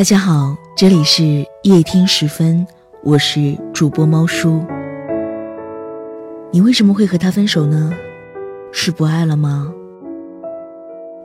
[0.00, 2.66] 大家好，这里是夜听时分，
[3.04, 4.64] 我是主播猫叔。
[6.50, 7.92] 你为什么会和他分手呢？
[8.72, 9.70] 是不爱了吗？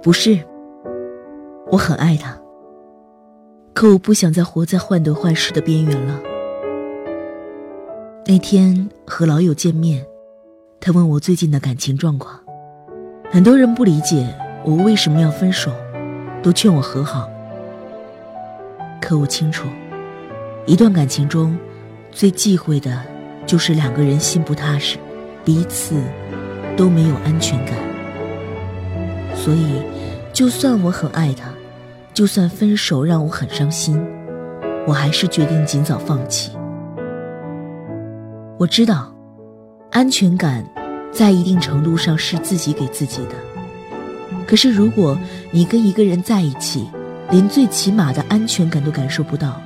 [0.03, 0.37] 不是，
[1.71, 2.37] 我很爱他，
[3.73, 6.19] 可我不想再活在患得患失的边缘了。
[8.25, 10.05] 那天和老友见面，
[10.81, 12.37] 他问我最近的感情状况，
[13.31, 15.71] 很多人不理解我为什么要分手，
[16.43, 17.29] 都劝我和好。
[19.05, 19.67] 可我清楚，
[20.65, 21.55] 一段感情中，
[22.11, 22.99] 最忌讳的，
[23.45, 24.97] 就是两个人心不踏实，
[25.43, 25.95] 彼此
[26.75, 27.75] 都没有安全感。
[29.35, 29.79] 所以，
[30.33, 31.49] 就算我很爱他，
[32.15, 34.03] 就算分手让我很伤心，
[34.87, 36.49] 我还是决定尽早放弃。
[38.57, 39.15] 我知道，
[39.91, 40.67] 安全感，
[41.11, 43.35] 在一定程度上是自己给自己的。
[44.47, 45.15] 可是，如果
[45.51, 46.89] 你跟一个人在一起，
[47.31, 49.61] 连最起码的安全感都感受不到，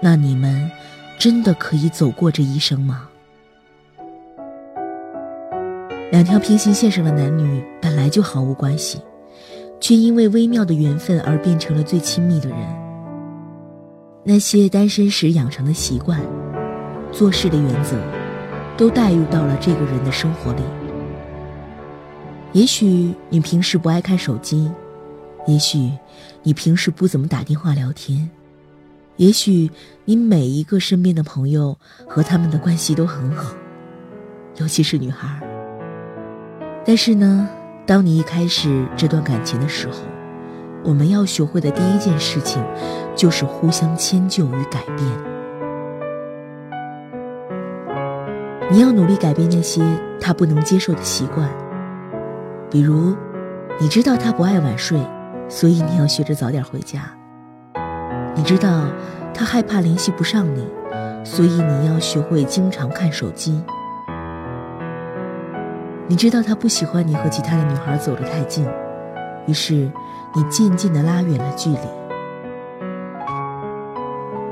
[0.00, 0.70] 那你们
[1.18, 3.08] 真的可以走过这一生吗？
[6.10, 9.00] 两条平行线上的男女本来就毫无关系，
[9.80, 12.58] 却因为微妙的缘分而变成了最亲密的人。
[14.24, 16.20] 那些单身时养成的习惯、
[17.12, 17.96] 做事的原则，
[18.76, 20.62] 都带入到了这个人的生活里。
[22.52, 24.72] 也许你平时不爱看手机。
[25.46, 25.92] 也许
[26.42, 28.28] 你平时不怎么打电话聊天，
[29.16, 29.70] 也许
[30.04, 33.54] 你每一个身边的朋友和他们的关系都很好，
[34.56, 35.40] 尤其是女孩。
[36.84, 37.48] 但是呢，
[37.86, 40.00] 当你一开始这段感情的时候，
[40.84, 42.60] 我们要学会的第一件事情，
[43.14, 45.08] 就是互相迁就与改变。
[48.68, 49.80] 你要努力改变那些
[50.20, 51.48] 他不能接受的习惯，
[52.68, 53.16] 比如，
[53.80, 55.00] 你知道他不爱晚睡。
[55.48, 57.00] 所以你要学着早点回家。
[58.34, 58.82] 你知道
[59.32, 60.68] 他害怕联系不上你，
[61.24, 63.62] 所以你要学会经常看手机。
[66.08, 68.64] 你知道他不喜欢你和其他的女孩走得太近，
[69.46, 69.90] 于是
[70.34, 71.78] 你渐渐的拉远了距离。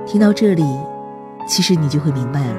[0.07, 0.65] 听到这里，
[1.47, 2.57] 其实你就会明白了，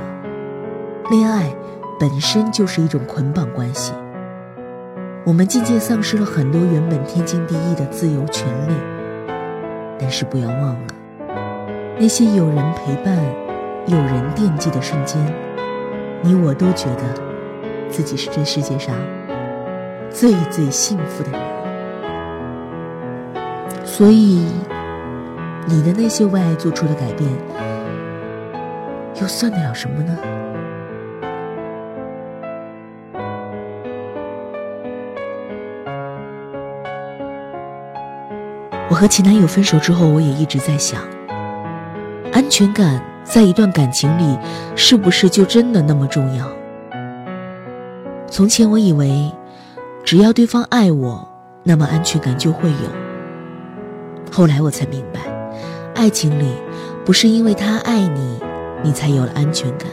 [1.09, 1.53] 恋爱
[1.99, 3.93] 本身就是一种捆绑关系。
[5.25, 8.73] 我们渐渐丧失了很多原本天经地义的自由权利，
[9.99, 10.87] 但是不要忘了，
[11.97, 13.17] 那些有人陪伴、
[13.87, 15.19] 有人惦记的瞬间，
[16.21, 17.03] 你我都觉得
[17.89, 18.93] 自己是这世界上
[20.11, 21.41] 最最幸福的人。
[23.83, 24.45] 所以，
[25.65, 27.27] 你的那些为爱做出的改变，
[29.19, 30.15] 又算得了什么呢？
[38.95, 41.01] 我和前男友分手之后，我也一直在想，
[42.31, 44.39] 安全感在一段感情里
[44.73, 46.49] 是不是就真的那么重要？
[48.29, 49.29] 从前我以为，
[50.05, 51.27] 只要对方爱我，
[51.61, 54.31] 那么安全感就会有。
[54.31, 55.19] 后来我才明白，
[55.93, 56.53] 爱情里
[57.03, 58.39] 不是因为他爱你，
[58.81, 59.89] 你才有了安全感，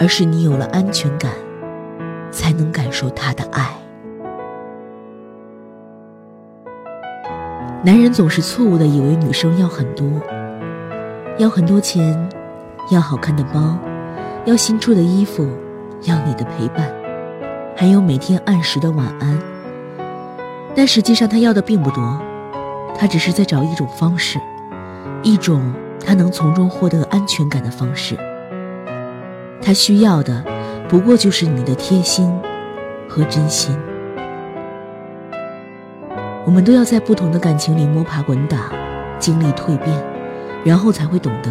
[0.00, 1.30] 而是你有了安全感，
[2.32, 3.44] 才能感受他的
[7.82, 10.06] 男人总是错误的以为女生要很多，
[11.38, 12.28] 要很多钱，
[12.90, 13.78] 要好看的包，
[14.44, 15.48] 要新出的衣服，
[16.02, 16.92] 要你的陪伴，
[17.74, 19.38] 还有每天按时的晚安。
[20.74, 22.20] 但实际上他要的并不多，
[22.98, 24.38] 他只是在找一种方式，
[25.22, 25.72] 一种
[26.04, 28.14] 他能从中获得安全感的方式。
[29.62, 30.44] 他需要的
[30.86, 32.30] 不过就是你的贴心
[33.08, 33.74] 和真心。
[36.50, 38.72] 我们都要在不同的感情里摸爬滚打，
[39.20, 39.96] 经历蜕变，
[40.64, 41.50] 然后才会懂得，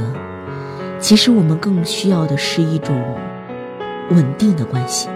[1.00, 3.02] 其实我们更需要的是一种
[4.10, 5.08] 稳定的关系。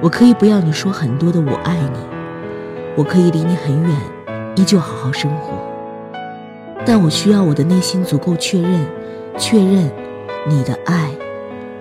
[0.00, 1.98] 我可以不要你说很多的“我爱你”，
[2.94, 3.90] 我可以离你很远，
[4.54, 5.54] 依旧好好生活，
[6.86, 8.86] 但我需要我的内心足够确认，
[9.36, 9.90] 确认
[10.46, 11.10] 你的爱，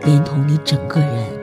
[0.01, 1.36] 连同你整个人。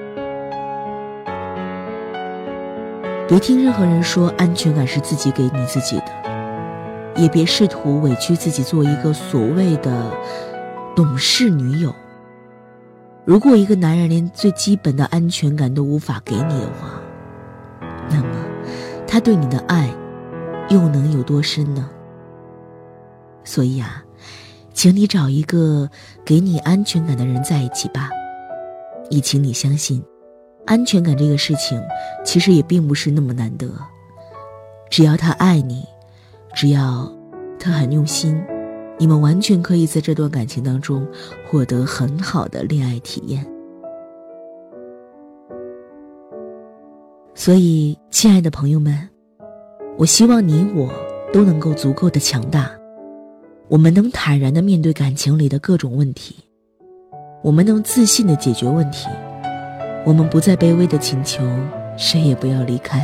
[3.26, 10.12] 别听任何人说安全感是自己给你自己的，也别试图委屈自己做一个所谓的
[10.94, 11.94] 懂事女友。
[13.24, 17.00] 如果一个男人连最基本的安全感都无法给你的话，
[18.10, 18.28] 那么
[19.06, 19.88] 他对你的爱
[20.68, 21.88] 又能有多深呢？
[23.42, 24.04] 所以啊，
[24.74, 25.88] 请你找一个
[26.26, 28.10] 给你安全感的人在一起吧，
[29.08, 30.04] 也请你相信。
[30.66, 31.80] 安全感这个事情，
[32.24, 33.68] 其实也并不是那么难得。
[34.90, 35.84] 只要他爱你，
[36.54, 37.10] 只要
[37.58, 38.40] 他很用心，
[38.98, 41.06] 你们完全可以在这段感情当中
[41.50, 43.44] 获得很好的恋爱体验。
[47.34, 48.96] 所以，亲爱的朋友们，
[49.98, 50.88] 我希望你我
[51.32, 52.70] 都能够足够的强大，
[53.68, 56.36] 我们能坦然的面对感情里的各种问题，
[57.42, 59.08] 我们能自信的解决问题，
[60.04, 61.42] 我们不再卑微的请求
[61.96, 63.00] 谁也不要离开，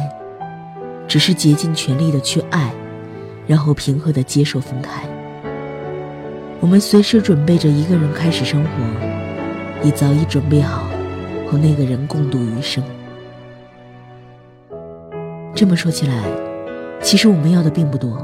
[1.09, 2.71] 只是竭尽全力的去爱，
[3.47, 5.03] 然后平和的接受分开。
[6.61, 8.71] 我们随时准备着一个人开始生活，
[9.83, 10.91] 也早已准备好
[11.49, 12.85] 和那个人共度余生。
[15.55, 16.23] 这么说起来，
[17.01, 18.23] 其实我们要的并不多，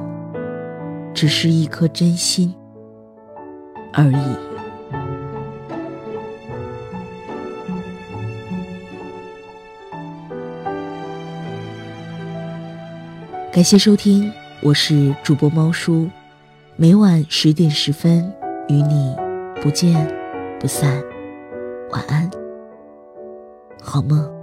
[1.14, 2.54] 只是一颗真心
[3.94, 4.55] 而已。
[13.56, 14.30] 感谢收听，
[14.60, 16.10] 我是主播猫叔。
[16.76, 18.30] 每晚十点十分，
[18.68, 19.16] 与你
[19.62, 20.06] 不见
[20.60, 21.02] 不散。
[21.90, 22.30] 晚安，
[23.80, 24.35] 好梦。